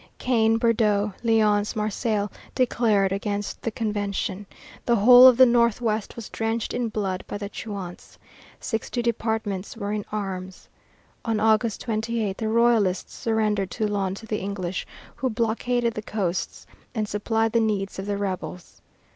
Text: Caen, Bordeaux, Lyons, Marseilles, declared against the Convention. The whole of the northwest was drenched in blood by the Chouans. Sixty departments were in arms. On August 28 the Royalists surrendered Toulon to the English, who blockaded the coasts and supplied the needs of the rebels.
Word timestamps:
Caen, 0.17 0.57
Bordeaux, 0.57 1.13
Lyons, 1.21 1.75
Marseilles, 1.75 2.27
declared 2.55 3.11
against 3.11 3.61
the 3.61 3.69
Convention. 3.69 4.47
The 4.83 4.95
whole 4.95 5.27
of 5.27 5.37
the 5.37 5.45
northwest 5.45 6.15
was 6.15 6.27
drenched 6.27 6.73
in 6.73 6.89
blood 6.89 7.23
by 7.27 7.37
the 7.37 7.49
Chouans. 7.49 8.17
Sixty 8.59 9.03
departments 9.03 9.77
were 9.77 9.93
in 9.93 10.03
arms. 10.11 10.67
On 11.23 11.39
August 11.39 11.81
28 11.81 12.35
the 12.37 12.49
Royalists 12.49 13.13
surrendered 13.13 13.69
Toulon 13.69 14.15
to 14.15 14.25
the 14.25 14.39
English, 14.41 14.87
who 15.17 15.29
blockaded 15.29 15.93
the 15.93 16.01
coasts 16.01 16.65
and 16.95 17.07
supplied 17.07 17.51
the 17.51 17.59
needs 17.59 17.99
of 17.99 18.07
the 18.07 18.17
rebels. 18.17 18.81